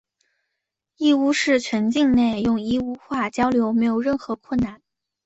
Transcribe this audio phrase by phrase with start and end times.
[0.97, 4.81] 义乌市全境内用义乌话交流没有任何困难。